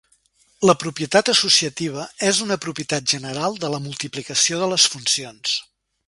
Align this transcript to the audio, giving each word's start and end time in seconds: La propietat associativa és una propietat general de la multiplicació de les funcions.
La 0.67 0.73
propietat 0.83 1.27
associativa 1.33 2.05
és 2.29 2.39
una 2.45 2.57
propietat 2.63 3.07
general 3.13 3.59
de 3.65 3.71
la 3.75 3.81
multiplicació 3.83 4.63
de 4.63 4.71
les 4.73 4.87
funcions. 4.95 5.53